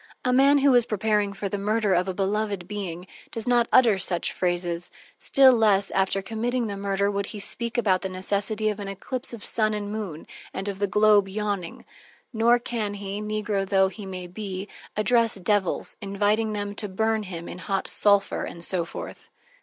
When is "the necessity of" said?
8.01-8.79